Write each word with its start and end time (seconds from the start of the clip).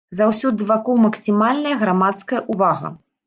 Заўсёды 0.19 0.65
вакол 0.71 0.95
максімальная 1.03 1.75
грамадская 1.83 2.41
ўвага. 2.55 2.93